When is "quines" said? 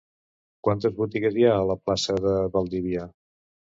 0.67-0.95